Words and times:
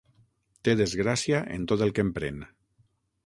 Té 0.67 0.73
desgràcia 0.79 1.43
en 1.57 1.69
tot 1.73 1.85
el 1.87 1.93
que 1.99 2.05
emprèn. 2.09 2.41